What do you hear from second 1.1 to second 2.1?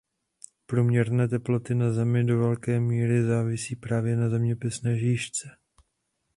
teploty na